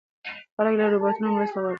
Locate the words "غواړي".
1.61-1.69